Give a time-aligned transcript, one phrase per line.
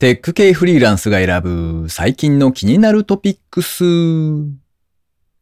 [0.00, 3.84] テック系フリーランスが選ぶ最近の気になるトピックス。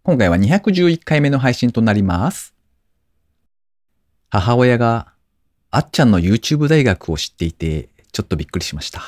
[0.02, 2.56] 今回は211回目の配信となります。
[4.30, 5.12] 母親が
[5.70, 9.00] あっちゃんの YouTube 大学を知っていてちょっとびっくりしました。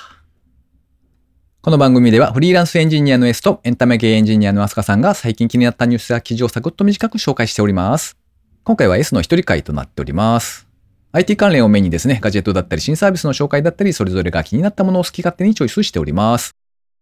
[1.62, 8.17] この番組ではフリーランスエンジニアの S とエンタメ系エンジニアのアスカさんが最近気になったニュースや記事をサクッと短く紹介しております。
[8.62, 10.70] 今回は S の一人会となっております。
[11.13, 16.55] IT 関連をメインにですね、ガジェットだったり新サービスの紹介だったり、それぞれが気になったものを好き勝手にチョイスしております。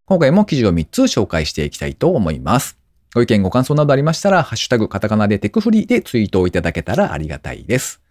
[0.05, 2.79] 今回も記事を3つ紹介していきたいと思います。
[3.13, 8.01] ご意見ご感想などありましたら、ハッシュタグカタカナでテクフリーでツイートをいただけたらありがたいです。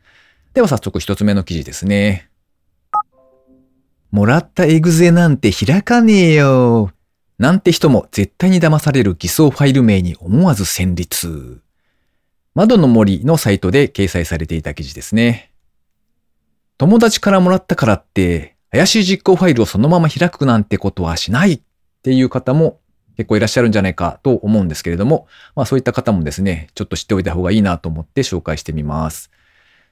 [0.55, 2.31] では早速一つ目の記事ですね。
[4.13, 6.93] もらったエグゼなんて開かねえよ。
[7.39, 11.59] なんて人も絶対に騙される偽装ファイル名に思わず戦慄。
[12.55, 15.48] 窓の森のサイトで掲載されていた記事ですね。
[16.79, 21.61] 友達からもらったからって、怪しい実行ファイルをそのまま開くなんてことはしないっ
[22.05, 22.79] ていう方も
[23.17, 25.27] 結構いらっしゃるんじゃないかと思うんですけれども、
[25.57, 29.33] まあそういった方もですね、ちょっと知っておいた方がいいなと思って紹介してみます。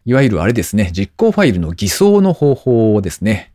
[0.05, 3.53] いわゆるあれですね、実行ファイルの偽装の方法ですね。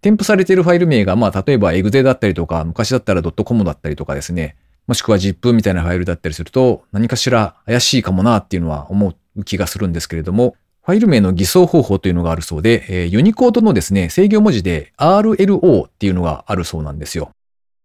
[0.00, 4.54] 添付されているファイル名が、まあ例えば exe だったりとか、昔だったら .com だったりとかですね、
[4.86, 10.54] もしくは ZIP みたいなファイルだったりすると、何かしら怪しいかもなっていうのは思う気がするんですけれども、
[10.84, 17.30] ファイル名の偽装方法というのがあるそうで、えーユニコードのですね、制御文字で RLO っていうのがあるそうなんですよ。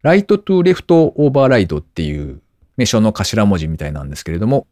[0.03, 2.41] Right to Left Override っていう
[2.75, 4.65] 名称の頭文字みたいなんですけれども、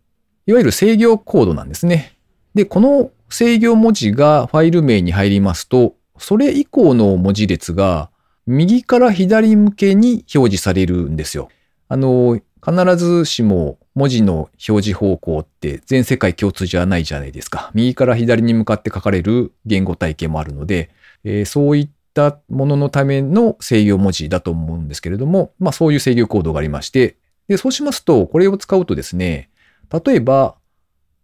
[0.48, 2.18] いわゆる制御コードなんですね。
[2.56, 8.09] で、この制御文字がファイル名に入りますと、それ以降の文字列が
[8.48, 11.50] 右から左向けに表示されるんですよ。
[11.90, 17.70] あの、必ずしも文字の表示方向って全世界共通じゃないじゃないですか。
[17.76, 20.90] 右から左に向かって書かれる言語体系もあるので、
[21.24, 29.52] えーそういったもののための制御文字だと思うんですけれども、まあそういう制御コードがありまして、で、そうしますと、これを使うとですね、
[29.92, 30.56] 例えば、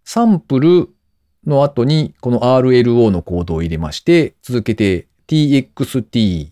[0.03, 0.89] サンプル
[1.47, 6.51] の後にこの RLO のコードを入れまして、続けて txt.exe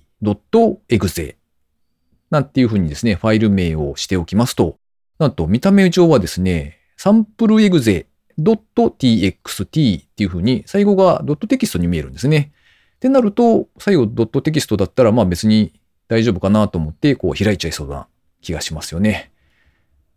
[2.30, 4.79] なんていうふうにですね、ファイル名をしておきますと、
[5.20, 12.54] なんと見た目上はですね、サンプル exe.txt っていうふうに最後がドットテキストに見えるんですね。
[12.96, 15.74] ってなると、最後ドットテキストだったらまあ別に
[16.08, 18.08] 大丈夫かなと思ってこう開いちゃいそうな
[18.42, 19.32] 気がしますよね。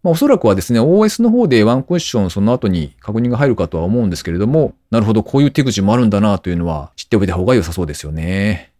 [0.04, 8.72] まあおそらくはですね、OS の方でワンクッションその後に確認が入るかとは思うんですけれども、なるほどこういう手口もあるんだなというのは知っておいた方が良さそうですよね。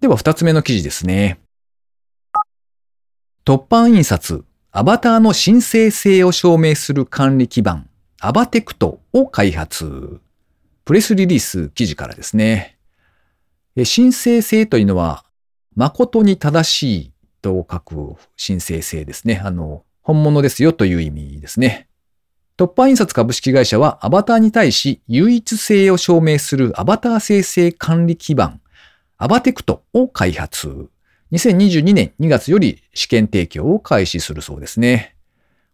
[0.00, 1.40] では二つ目の記事ですね。
[3.44, 4.44] 突版印刷、
[4.76, 7.88] アバターの申請性を証明する管理基盤、
[8.20, 10.18] アバテクトを開発。
[10.84, 12.76] プレスリリース記事からですね。
[13.84, 15.24] 申請性というのは、
[15.76, 19.40] 誠に正しいと書く申請性ですね。
[19.44, 21.86] あの、本物ですよという意味ですね。
[22.56, 28.60] 突版印刷株式会社はアバターに対し唯一性を証明するアバター生成管理基盤、
[29.18, 30.88] アバテクトを開発。
[31.32, 35.16] 2022年2月より試験提供を開始するそうですね。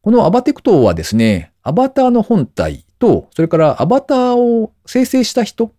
[0.02, 5.74] このアバテクトはですね、アバターの本体と、それからアバターを生成した人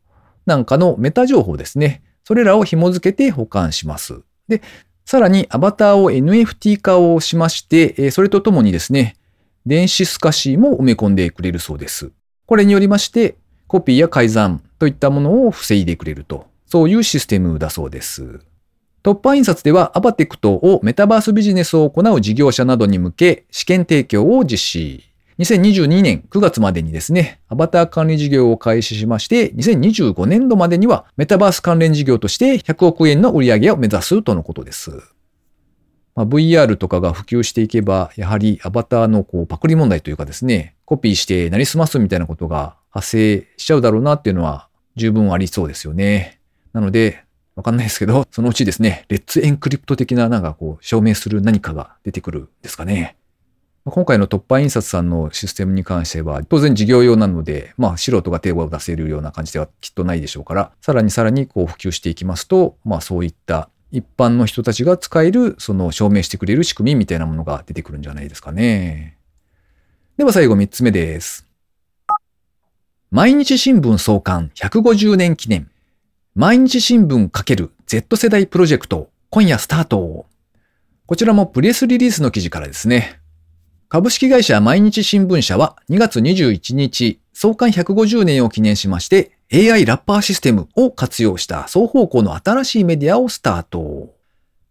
[0.45, 2.03] なんかのメタ情報ですね。
[2.23, 4.21] それらを紐付けて保管します。
[4.47, 4.61] で、
[5.05, 9.15] さらにアバターを NFT 化をしまして、それとともにですね、
[9.65, 12.11] 電子透かしも埋め込んでくれるそうです。
[12.45, 13.37] これによりまして、
[13.67, 18.39] コピーや改ざんといったものを防いでくれると、そういうシステムだそうです。
[19.03, 25.12] 突破印刷ではアバテクトをメタバースビジネスを行う事業者などに向け試験提供を実施。
[25.39, 34.91] 2022年9月までにですね、アバター管理事業を開始しまして、2025年度までにはメタバース関連事業として100億円の売り上げを目指すとのことです。
[36.13, 46.40] まあ、VR とかが普及していけば、やはりアバターのこうパクリ問題というかですね、コピーしてなりすますみたいなことが発生しちゃうだろうなっていうのは十分ありそうですよね。
[46.73, 47.23] なので、
[47.56, 53.17] わかんないですけど、そのうちですね、レッツエンクリプト的ななんかこう証明する何かが出てくるんですかね。
[53.84, 69.17] 今回の突破印刷さんのシステムに関しては、当然事業用なので、まあ素人が手を出せるような感じではきっとないでしょうから、さらにさらにこう普及していきますと、まあそういった一般の人たちが使える、その証明してくれる仕組みみたいなものが出てくるんじゃないですかね。
[70.17, 71.47] では最後三つ目です。
[73.09, 75.72] 毎日新聞創刊150年記念。
[76.33, 80.28] 毎日新聞×「Z 世代プロジェクト、今夜スタート。
[81.05, 83.19] こちらもプレスリリースの記事からですね。
[83.89, 94.16] 株式会社毎日新聞社は2月21日、創刊150年を記念しまして、AI ラッパーシステムを活用した双方向の新しいメディアをスタート。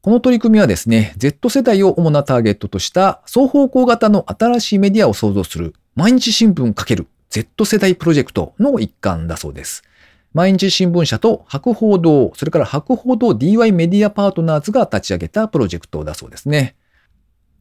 [0.00, 7.06] この取り組みはですね、Z 世代を主なターゲットとした双方向型の新しいメディアを創造する毎日新聞×。
[7.28, 9.82] Z 世代プロジェクトの一環だそうです。
[10.32, 16.76] 毎日新聞社と博報堂、それから博報堂 DY メディアパートナーズが立ち上げたプロジェクトだそうですね。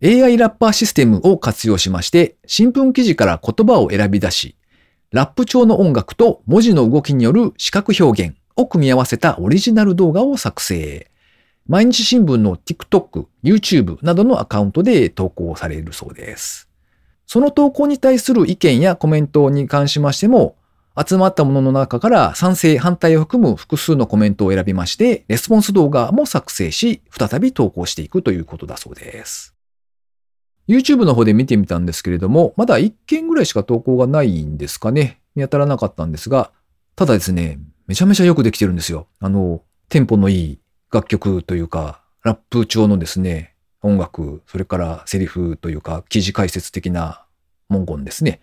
[0.04, 4.56] AI ラッパーシステムを活用しまして、新聞記事から言葉を選び出し、
[5.12, 11.10] ラップ調の音楽と文字の動きによる視覚表現を組み合わせたオリジナル動画を作成。
[11.68, 16.70] 毎日新聞の TikTok、YouTube などのアカウントで投稿されるそうです。
[17.26, 20.56] その投稿に対する意見やコメントに関しましても、
[21.08, 29.56] 集まったものの中から賛成、反対を含む複数のコメントを選びまして、レスポンス動画も作成し、再び投稿していくということだそうです。
[30.68, 35.22] YouTube の方で見てみたんですけれども、まだ1件ぐらいしか投稿がないんですかね。
[35.36, 36.52] 見当たらなかったんですが、
[36.96, 39.08] ただですね、めちゃめちゃよくできてるんですよ。
[39.20, 40.60] あの、テンポのいい
[40.92, 47.26] 楽曲というか、ラップ調のですね、音楽、それからセリフというか、記事解説的な
[47.70, 48.42] 文言ですね。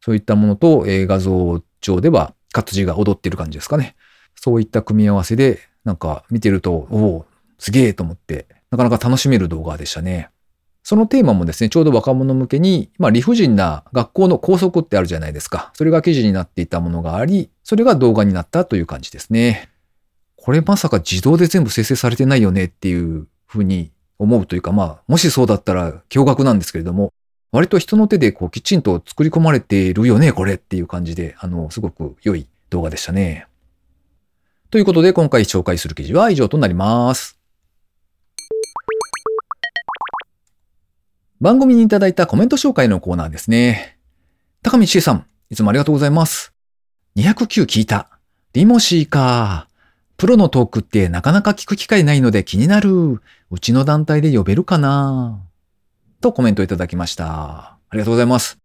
[0.00, 3.96] そういったものと、え、画像上では活字が踊ってる感じですかね。
[4.34, 7.26] そういった組み合わせで、なんか見てると、おお、
[7.58, 10.30] すげえと思って、なかなか楽しめる動画でしたね。
[10.82, 15.70] そのテーマもですね、ちょうど若者向けに、まあ理不尽な学校の校則ってあるじゃないですか。
[15.74, 19.68] それが記事になっていたものがあり、それが動画になったという感じですね。
[20.36, 27.12] これまさか自動で全部生成されてないよねっていうふうに思うというか、まあ、もしそうだったら驚愕なんですけれども、
[27.52, 33.46] 割と人の手でこうきちんと作り込まれているよね、これっていう感じで、あの、すごく良い動画でしたね。
[34.70, 37.40] ということで、今回紹介する記事は以上となります。
[41.40, 43.98] 番組にいただいたコメント紹介のコーナーですね。
[44.62, 46.52] 高道恵さん、いつもありがとうございます。
[47.16, 48.20] 209聞いた。
[48.52, 49.68] リモシーか。
[50.16, 53.22] プロのトークってなかなか聞く機会ないので気になる。
[53.50, 55.40] うちの団体で呼べるかな
[56.20, 57.26] とコメントいただきました。
[57.26, 58.58] ありがとうございます。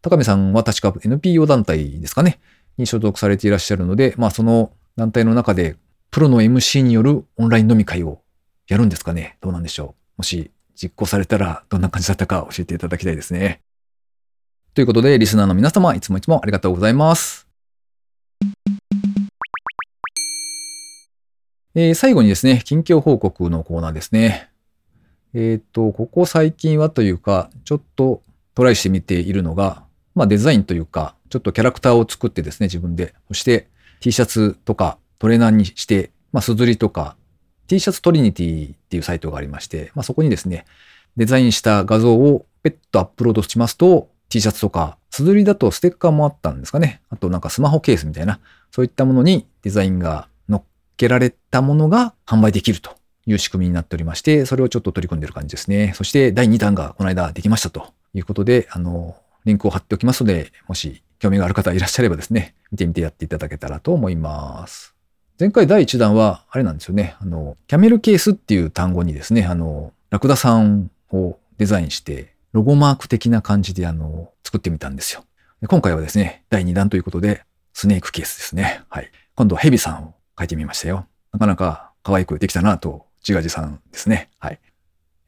[0.00, 2.40] 高見さんは確か NPO 団体ですかね
[2.76, 5.76] に所属されていらっしゃるので、まあその団体の中で
[6.10, 8.20] プロの MC によるオンライン飲み会を
[8.68, 13.60] やるんですかねどうなんでしょうもし実行されたらどんな感じだったか教えていただきたいですね。
[14.74, 17.46] ということで、リスナーの皆様、いつもいつもありがとうございます。
[21.74, 24.51] えー、最後にですね、近況報告のコーナーですね。
[25.34, 28.22] えっ、ー、と、ここ最近はというか、ちょっと
[28.54, 29.84] トライしてみているのが、
[30.14, 33.14] まあデザインというか、ちょっとキャラクターを作ってですね、自分で。
[33.28, 33.68] そして
[34.00, 37.16] T シャツとかトレーナーにして、まあ、すずりとか、
[37.68, 40.66] T シャツトリニティっていうサイトがありまして、まあ、そこにですね、
[41.16, 47.00] デザインした画像をペットアップロードしますと、T シャツとか、すずりだとステッカーもあったんですかね。
[47.10, 48.40] あとなんかスマホケースみたいな、
[48.70, 50.62] そういったものにデザインが乗っ
[50.96, 52.96] けられたものが販売できると
[53.26, 55.92] いう仕組みになっておりまして、それをちょっと取り組んでる感じですね。
[55.94, 64.94] そして第2弾がこの間できましたということで、あの、リンクを貼っておきますので、もし興味がある方いらっしゃればですね、見てみてやっていただけたらと思います。
[65.38, 67.16] 前回第1弾は、あれなんですよね。
[67.20, 75.24] あの、キャメルケースっていう単語にですね、あの、ラクダさんをデザインして、ロゴマーク的な感じであの、作ってみたんですよ。
[75.68, 78.82] 今回はですね、第2弾ということで、スネークケースですね。
[78.88, 79.10] はい。
[79.34, 81.06] 今度はヘビさんを書いてみましたよ。
[81.32, 84.30] なかなか可愛くできたなと、自画自賛ですね。
[84.38, 84.60] はい。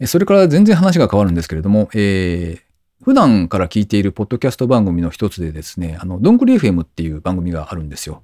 [0.07, 8.23] それから全然話が変わるんですけれども、えー、普段から聞いているポッドキャスト番組の一つでですね、あの、どんぐり FM っていう番組があるんですよ。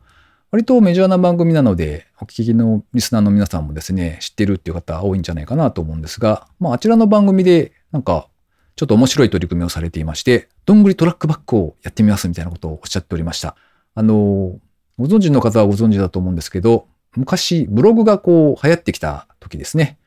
[0.50, 8.26] 割とメジャーな番組なので、お聞きのリスナーの皆さんもですね、知ってるっていう方多いんじゃないかなと思うんですが、まあ、あちらの番組で、なんか、
[8.74, 13.54] ちょっと面白い取り組みをされていまして、どんぐりトラックバックをやってみますみたいなことをおっしゃっておりました。
[13.94, 14.58] あの、
[14.98, 16.86] ご存知の方はご存知だと思うんですけど、
[17.16, 19.98] 昔ブログがこう流行ってきた時ですね。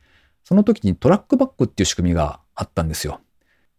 [0.44, 3.22] その時にトラックバックっていう仕組みがあったんですよ。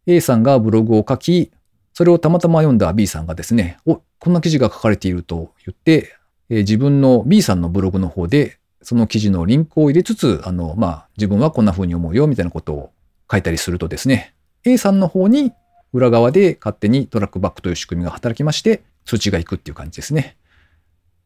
[0.07, 1.51] A さんがブログを書き、
[1.93, 6.17] それをたまたま読んだ B さんがですね、お、こんな記事が書かれていると言って、
[6.51, 12.93] えー、自分の B さんのブログの方で、その記事のリンクを入れつつ、あの、まあ、自分はこんな風に思うよ、みたいなことを
[13.31, 15.53] 書いたりするとですね、A さんの方に
[15.93, 20.37] 裏側で勝手にトラックバックという仕組みが働きまして、通知がいくっていう感じですね。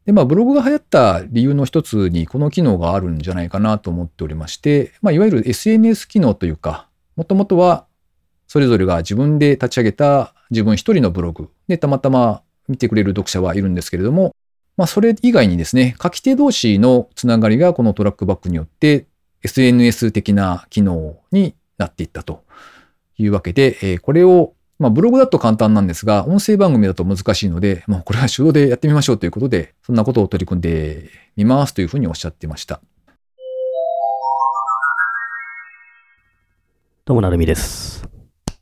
[0.08, 7.84] で、まあ、ブログが流行った理由の一つに、この機能があるんじゃないかなと思っておりまして、まあ、いわゆる SNS 機能というか、もともとは、
[8.46, 14.34] それぞれが自分で立ち上げた自分一人のブログで、たまたま見てくれる読者はいるんですけれども、
[14.78, 19.04] まあ、それ以外にですね、書き手同士のつながりがこのトラックバックによって
[19.42, 22.44] SNS 的な機能になっていったと
[23.18, 32.80] いうわけで、えこれをまあ、ブログだと簡単なんですが、音声番組だと難しいので、もうこれは手動でやってみましょうということで、そんなことを取り組んでみますというふうにおっしゃってました。
[37.04, 38.08] どうもなるみです。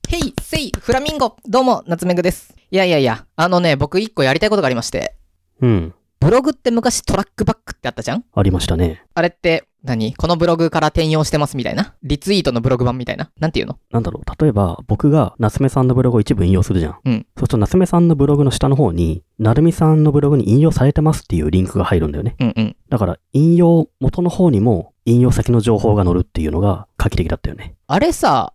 [0.08, 2.54] ヘイ、セイ、フラミンゴどうも、夏目ぐです。
[2.70, 5.16] いやいやいや、あのね、僕一個やりたいことがありまして、
[5.60, 5.94] うん。
[6.20, 8.24] ブログって昔トラックバックってあったじゃん？
[8.34, 9.04] ありましたね。
[9.14, 11.94] あれって何、このブログから転用してますみたいな？
[12.02, 13.30] リツイートのブログ版みたいな？
[13.38, 13.78] なんていうの？
[13.92, 14.42] なんだろう。
[14.42, 16.98] 例えば、僕が夏目さんのブログを一部引用するじゃん。
[17.04, 17.14] うん。
[17.14, 22.34] そうすると夏目さんのブログの下の方に、なるみさんのブログに引用されてますっていうリンクが入るんだよね。
[22.40, 22.76] うんうん。
[22.88, 27.76] だから、引用元の方にも、引用先の情報が載るっていうのが画期的だったよね。
[27.86, 28.54] あれさ、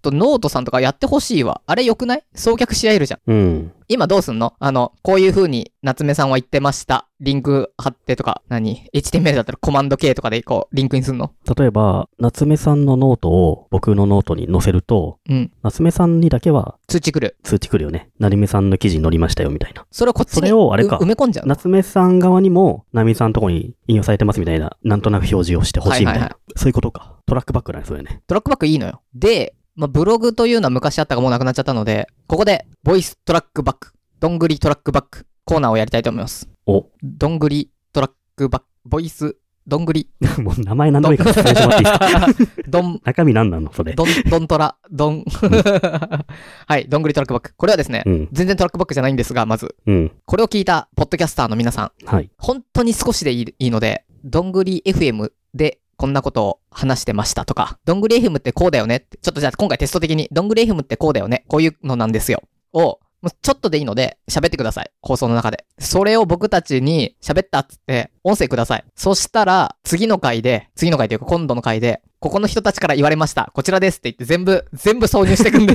[0.00, 1.60] とノートさんとかやってほしいわ。
[1.66, 2.24] あれ良くない？
[2.34, 3.20] 送客し合えるじゃん。
[3.30, 3.72] うん。
[3.88, 4.54] 今どうすんの？
[4.60, 7.08] あの、こういう風に夏目さんは言ってました。
[7.18, 11.32] リンク貼ってとか、何 ?HTML だったらコマンド K とかでこう、リンクにすんの？
[11.58, 15.52] 例えば、夏目さんのノートを僕のノートに載せると、うん。
[15.62, 17.36] 夏目さんにだけは通知来る。
[17.42, 18.10] 通知来るよね。
[18.20, 19.84] なるみさんの記事に載りましたよみたいな。
[19.90, 21.54] それをこっちにそれをあれかう埋め込んじゃうの？
[21.56, 26.12] 夏目さん側にも、なるみさんのとこに引用されてますみたいな、なんとなく表示をしてほしいみたいな。
[26.12, 27.16] はいはいはそういうことか。
[27.26, 28.22] トラックバックだね、それね。
[28.26, 29.02] トラックバックいいのよ。
[29.14, 36.48] で、まあ、ブログというのは昔あったがもうなくなっちゃったので、ここで、ボイストラックバック、どんぐりトラックバック、コーナーをやりたいと思います。
[36.66, 39.36] お、どんぐりトラックバック、ボイス、
[39.66, 40.08] どんぐり。
[40.38, 42.62] もう名前何でもいいから説明してもらっていいですか？
[42.68, 43.72] どん、 中身何なの？
[43.72, 43.94] それ。
[43.94, 45.24] どん、どんトラ、どん。
[46.66, 47.54] はい、どんぐりトラックバック。
[47.56, 50.12] これはですね、うん、全然トラックバックじゃないんですが、まず、うん。
[50.24, 52.30] これを聞いたポッドキャスターの皆さん、はい。
[52.38, 62.42] 本当に少しでいいいいので、どんぐり FM でこんなことを話してましたとか、ドングレイフムってこうだよねって、ちょっとじゃあ今回テスト的に、ドングレイフムってこうだよね、こういうのなんですよ。
[62.72, 64.90] を、もうちょっとでいいので喋ってください。
[65.02, 65.66] 放送の中で。
[65.78, 68.84] それを僕たちに喋ったっつって音声ください。
[68.96, 73.50] そしたら次の回で、次の回というか今度の回で、ここの人たちから言われました。
[73.54, 75.74] こちらですって言って全部、全部挿入してくんで、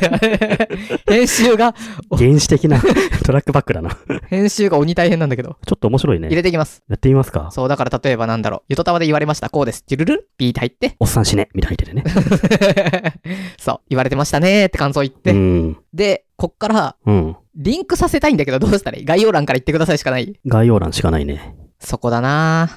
[1.10, 1.74] 編集が、
[2.16, 2.80] 原始的な
[3.26, 3.90] トラックバックだな。
[3.90, 3.98] ち
[4.30, 5.50] 編集が鬼大変なんだけど。
[5.50, 6.28] ょっと面白いね。
[6.28, 6.84] 入れていきます。
[6.88, 7.50] やってみますか。
[7.52, 8.62] そう、だから例えばなんだろう。
[8.70, 9.50] ゆとたわで言われました。
[9.50, 9.84] こうです。
[9.88, 10.96] ジュルルピーって入って。
[11.00, 13.14] おっさん死ねみたいな入っててね。
[13.58, 15.32] そう、言われてましたねーって感想言って。
[15.32, 15.78] うん。
[15.96, 17.36] で、こっから、うん。
[17.56, 19.06] リンクさせたいんだけど、どうしたらいい？
[19.06, 20.40] 概要欄から言ってくださいしかない？
[20.46, 21.56] 概要欄しかないね。
[21.80, 22.70] そこだな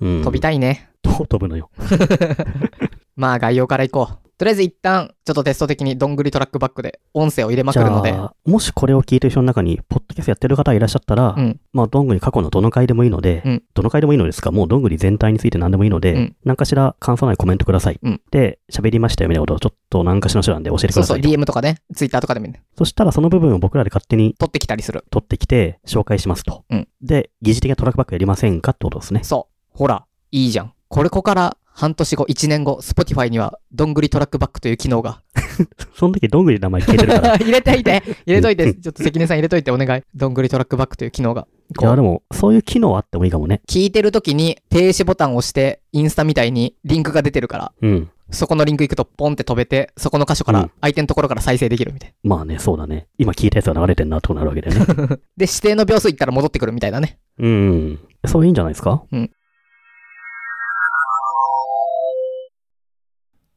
[0.00, 0.08] うん。
[0.22, 0.88] ー飛びたいね。
[1.02, 1.70] どう飛ぶのよ。
[3.16, 4.22] まあ、概要から行こう。
[4.42, 8.10] とりあえず一旦、ちょっとテスト的にどんぐりトラックバックで音声を入れまくじるので。
[8.10, 11.60] ゃあ、もしこれを聞いてる人の中に、ポッドキャストやってる方がいらっしゃったら、うん。
[11.72, 18.00] まあ、どんぐり過去のどの回でもいいので、うんどの回でもいいのですかもうどんぐり全体について何でもいいので、うん何かしら感想ないコメントください。
[18.02, 21.40] うんで、喋りましたよみたいなことをちょっと何かしらの手段で教えてくそうそう、ださいと。
[21.40, 22.64] DM とかね、Twitter とかでもいいね。
[22.76, 25.04] そしたらその部分を僕らで勝手に取ってきたりする。
[25.10, 26.64] 取ってきて紹介しますと。
[26.68, 29.20] うんで、疑似的なトラックバックやりませんかってことですね。
[29.22, 29.78] そう。
[29.78, 30.72] ほら、いいじゃん。
[30.88, 35.22] これここから半年後、1年後、Spotify にはどんぐりトラックバックという機能が。
[35.96, 37.34] その時どんぐりの名前消えてるから。
[37.36, 40.02] い入れていて、入れといて、 うんちょっと関根さん入れといてお願い。
[40.14, 41.46] どんぐりトラックバックという機能が。
[41.78, 43.62] こや、うでも、そういう機能あってもいいかもね。
[43.68, 48.10] 聞いてる時に停止ボタンを押して、インスタみたいにリンクが出てるから、うん。
[48.30, 52.36] そこのリンク行くとポンって飛べて、そこの箇所かうんら、相手のところから再生できるみたいな。
[52.36, 53.06] まあね、そうだね。
[53.18, 54.86] 今聞いたやつが流れてんなとになるわけだよね。
[55.36, 57.18] で、指定の秒数いったら戻ってくるみたいなね。
[57.38, 57.98] うん。
[58.26, 59.02] そういいんじゃないですか？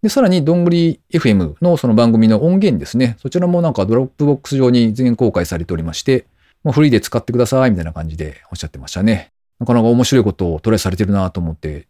[0.05, 3.17] で、さらに、どんぐり FM のその番組の音源ですね。
[3.19, 6.27] そちらもなんか Dropbox 上に全公開されておりまして、
[6.63, 9.31] もうフリーで使ってくださいみたいな感じでおっしゃってましたね。
[9.57, 11.87] なかなか面白いことをトライされてるなと思って、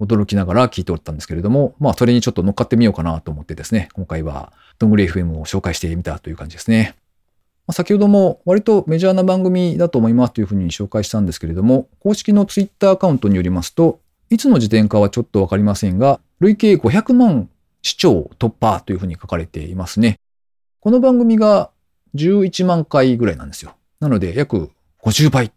[0.00, 6.94] 驚きながら聞いておったんですけれども、まあ、それにちょっと乗っかってみようかなと思ってですね、今回は、どんぐり FM を紹介してみたという感じですね。
[7.66, 14.00] まあ先ほども割とメジャーな番組だと思いますというふうに紹介したんですけれども、公式のツイッターアカウントによりますと、
[14.32, 17.50] いつの時点かはちょっとわかりませんが、累計500万
[17.82, 20.20] 視聴突破というふうに書かれていますね。
[20.78, 21.70] この番組が
[22.14, 23.74] 11万回ぐらいなんですよ。
[23.98, 24.70] なので約
[25.02, 25.50] 50倍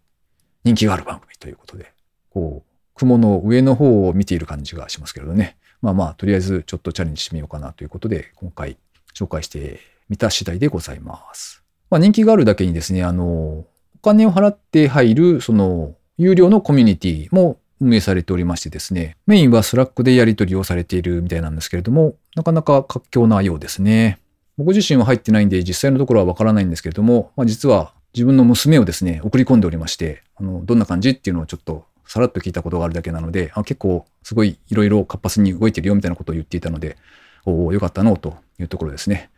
[0.64, 1.92] 人気がある番組ということで、
[2.30, 5.56] こう、雲の上の方を見ている感じがしますけれどね。
[5.80, 8.76] まあまあ、とりあえずちょっとチャレンジしてみようかなということで、今回
[9.14, 9.78] 紹介して
[10.08, 11.62] みた次第でございます。
[11.90, 13.66] まあ人気があるだけにですね、あの、お
[14.02, 24.18] 金を払って入る、その、有料のコミュニティも運営されておりましてですね、メインは Slack でやり取りをされているみたいなんですけれども、なかなか活況なようですね。
[24.56, 36.96] 僕自身は入ってないんで実際のところはわからないんですけれども、まあ、実は自分の娘をですね、送り込んでおりまして、あの、どんな感じっていうのをちょっとさらっと聞いたことがあるだけなので、あ結構すごいいろいろ活発に動いてるよみたいなことを言っていたので、
[37.44, 39.30] おお、よかったのというところですね。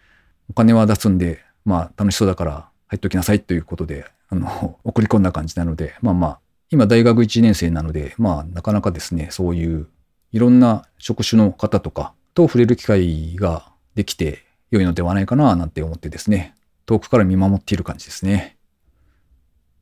[0.48, 6.38] お金は出すんで、まあ楽しそうだから入っておきなさいということで、あの、 送り込んだ感じなので、まあまあ、
[6.70, 9.88] 今大学1年生なので、まあなかなかですね、そういう
[10.32, 16.54] いろんな職種の方とかと触れる機会ができて良いのではないかななんて思ってですね、
[16.86, 18.56] 遠くから見守っている感じですね。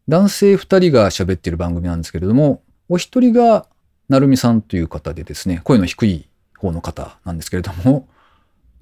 [0.09, 3.67] 男性2人が喋っている番組なんですけれども、お一人が
[4.09, 8.07] なるみさんという方でですね、声の低い方の方なんですけれども、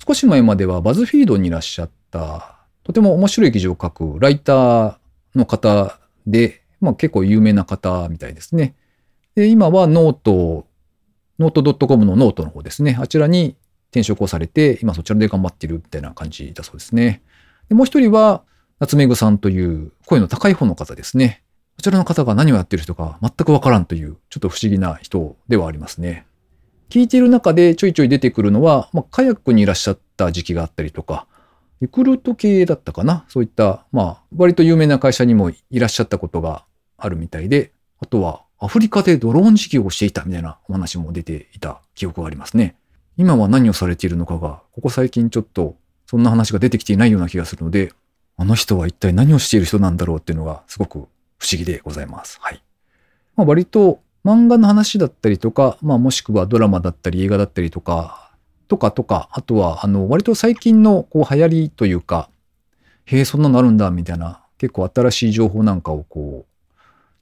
[0.05, 4.97] 少し前までは BuzzFeed にいらっしゃった、とても面白い記事を書くライター
[5.37, 8.75] の方で、まあ結構有名な方みたいですね。
[9.35, 10.67] で、今はノート、
[11.39, 12.99] ノート .com のノートの方ですね。
[13.01, 13.57] あちらに
[13.91, 17.23] 転職をされて、今そちらで頑張ってるみたいな感じだそうですね。
[17.69, 18.43] でもう一人は、
[18.81, 21.43] 夏目ぐさんという声の高い方の方ですね。
[21.77, 26.27] こちらの方が何をやってる人か全くわからんという、ちょっと不思議な人ではありますね。
[26.91, 31.27] 聞いている中でちょいちょい出てくるのは、まあ、カヤックにいらっしゃった時期があったりとか、
[31.81, 36.65] リクルート系だったかなそういった、まあ、割と有名な会社にもいらっしゃったことが
[37.05, 42.77] あるみたいで、あとはアフリカでドローン事業をしていたみたいなお話も出ていた記憶がありますね。
[43.17, 47.93] 今は何をされているのかが、ここ最近ちょっとそんな話が出てきていないような気がするので、
[48.37, 50.99] あの人は一体何をしている人なんだろうっていうのがすごく
[51.39, 52.39] 不思議でございます。
[52.41, 52.63] はい。
[53.37, 58.31] まあ、割と漫画の話だったりとか、まあもしくはドラマだったり映画だったりとか、
[58.69, 62.31] とかとか、あとはあの割と最近のこう流行りというか、
[63.05, 66.52] へえ、そんなのあるんだみたいな結構新しい情報なんかをこう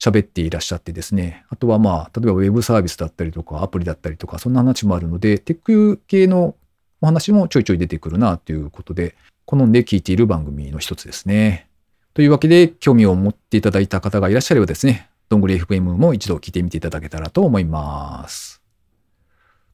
[0.02, 1.45] 喋っていらっしゃってですね。
[1.50, 6.57] あとはまあ、例えばウェブサービスだったりとかアプリだったりとか、そんな話もあるので、テック系の
[7.02, 9.14] お話もちょいちょい出てくるなということで、
[9.45, 11.69] 好んで聞いている番組の一つですね。
[12.14, 18.60] というわけで、興味を持っていただいた方がいらっしゃればですね、どんぐり FM も一度聞いてみていただけたらと思います。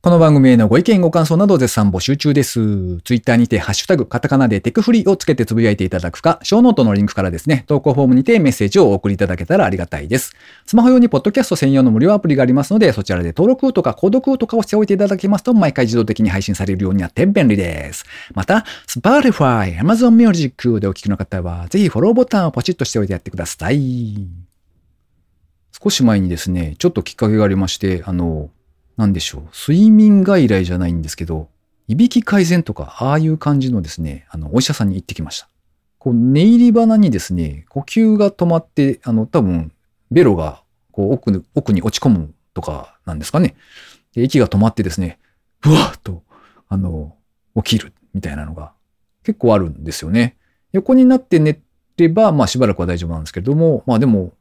[0.07, 3.01] この番組へのご意見ご感想など絶賛募集中です。
[3.01, 10.33] ツイッターにてハッシュタグカタカナでテクフリをつけてつぶやいていただくか、ショーノートのリンクからですね、投稿フォームにてメッセージをお送りいただけたらありがたいです。
[10.65, 18.05] スマホ用にポッドキャスト専用の無料アプリがありますので、そちらで登録とか購読とかをしておいていただけますと、毎回自動的に配信されるようになって便利です。
[18.33, 24.29] また、Spotify、Amazon Music でお聞きの方は、ぜひフォローボタンをポチッとしておいてやってください。
[25.83, 28.51] 少し前にですね、ちょっときっかけがありまして、あの、
[28.97, 31.49] なんでしょう、睡眠外来じゃないんですけど、
[31.89, 35.49] いびき改善とか、ああいう感じのですね、あの、お医者さんに行ってきました。
[35.99, 39.73] こう、寝入り鼻にですね、呼吸が止まって、あの、多分、
[40.11, 43.55] ベロが、こう、奥に、奥に落ち込むとかなんですかね。
[44.15, 45.19] で息が止まってですね、
[45.61, 46.23] ふわっと、
[46.69, 47.17] あの、
[47.57, 48.73] 起きるみたいなのが
[49.23, 50.37] 結構あるんですよね。
[50.73, 51.61] 横になって寝
[51.97, 54.33] れば、まあしばらくは大丈夫なんですけれども、まあでも、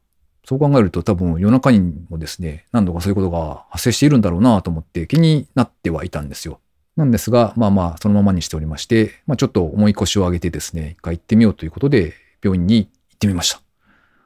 [0.46, 6.60] そう考えると多分夜中にもですね、何度かそういうことが発生しているんだろうなと思って気になってはいたんですよ。
[6.94, 13.60] なんですが、まあまあそのままにしておりまして、まあちょっと重い腰を上げてですね、一回行ってみようということで病院に行ってみました。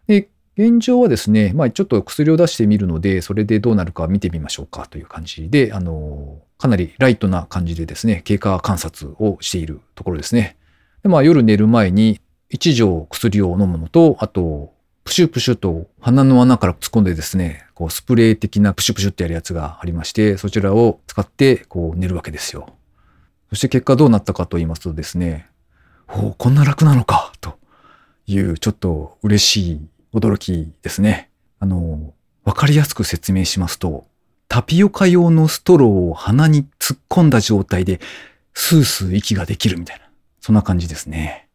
[0.08, 0.28] で、
[0.58, 10.58] 現状はですね、まあちょっと薬を出してみるので、それでどうなるか見てみましょうかという感じで、あの、かなりライトな感じでですね、経過観察をしているところですね。
[11.02, 22.74] で、まあ夜寝る前に一錠薬を飲むのと、あと、プシュプシュと鼻の穴から突っ込んでですね、こうスプレー的なプシュプシュってやるやつがありまして、そちらを使ってこう寝るわけですよ。
[23.48, 25.48] そして結果どうなったかと言いますとですね、
[26.08, 27.58] おお、こんな楽なのか、と
[28.26, 29.80] いうちょっと嬉しい
[30.14, 31.30] 驚きですね。
[31.58, 34.06] あの、わかりやすく説明しますと、
[34.48, 38.00] タピオカ用のストローを鼻に突っ込んだ状態で、
[38.54, 40.04] スースー息ができるみたいな、
[40.40, 41.48] そんな感じですね。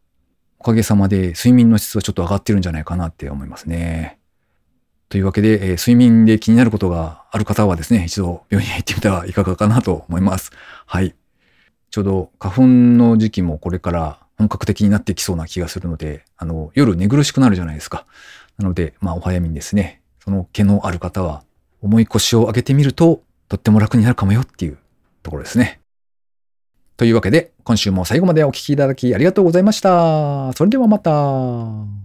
[0.65, 4.17] おかげさまで睡眠の質はちょっと上がってるんじゃないかなって思いますね。
[5.09, 10.51] というわけで、えー睡眠で気になることがある方はですね、一度病院へ行ってみてはいかがかなと思います。
[10.87, 11.13] はい。
[11.91, 18.07] ちょうど花粉の時期もこれから本格的になってきそうな気がするので、あの、夜寝苦しくなるじゃないですか。
[18.57, 21.43] なので、まあお早めにですね、その毛のある方は
[21.83, 24.79] 重い腰を上げてみると、とっても楽になるかもよっていう
[25.21, 25.79] ところですね。
[26.97, 30.53] というわけで、今週も最後までお聴きいただきありがとうございました。
[30.53, 32.04] それではまた。